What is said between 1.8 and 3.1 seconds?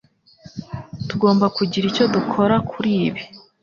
icyo dukora kuri